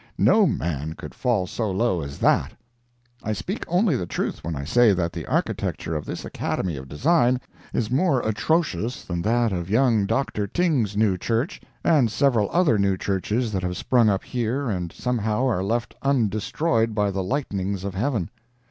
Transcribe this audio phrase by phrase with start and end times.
[0.17, 2.53] No man could fall so low as that.
[3.21, 6.87] I speak only the truth when I say that the architecture of this Academy of
[6.87, 7.39] Design
[7.71, 10.47] is more atrocious than that of young Dr.
[10.47, 15.45] Tyng's new church, and several other new churches that have sprung up here, and somehow
[15.45, 18.31] are left undestroyed by the lightnings of heaven.